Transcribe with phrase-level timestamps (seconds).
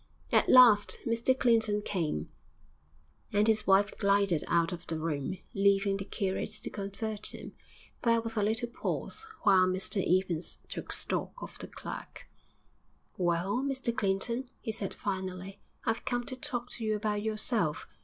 [0.31, 2.29] At last Mr Clinton came,
[3.31, 7.53] and his wife glided out of the room, leaving the curate to convert him.
[8.01, 12.27] There was a little pause while Mr Evans took stock of the clerk.
[13.15, 17.87] 'Well, Mr Clinton,' he said finally, 'I've come to talk to you about yourself....